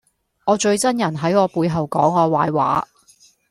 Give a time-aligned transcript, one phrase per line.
[0.47, 2.87] 我最憎人喺我背後講我壞話